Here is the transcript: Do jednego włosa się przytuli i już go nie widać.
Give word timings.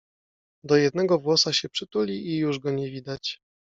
Do 0.63 0.75
jednego 0.75 1.19
włosa 1.19 1.53
się 1.53 1.69
przytuli 1.69 2.27
i 2.29 2.37
już 2.37 2.59
go 2.59 2.71
nie 2.71 2.91
widać. 2.91 3.41